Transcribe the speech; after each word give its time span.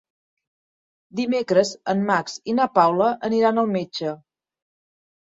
Dimecres 1.19 1.73
en 1.93 2.01
Max 2.07 2.37
i 2.53 2.55
na 2.61 2.67
Paula 2.79 3.11
aniran 3.29 3.63
al 3.65 3.71
metge. 3.75 4.15